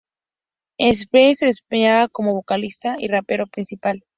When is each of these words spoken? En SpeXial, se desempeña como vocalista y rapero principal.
En 0.79 0.95
SpeXial, 0.95 1.35
se 1.35 1.45
desempeña 1.45 2.07
como 2.07 2.33
vocalista 2.33 2.95
y 2.97 3.07
rapero 3.07 3.45
principal. 3.45 4.03